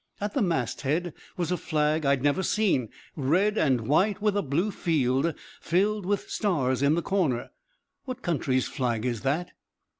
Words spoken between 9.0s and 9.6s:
is that?"